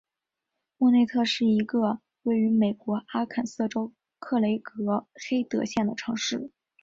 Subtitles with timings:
[0.79, 6.49] 莫内特是一个位于美国阿肯色州克雷格黑德县的城市。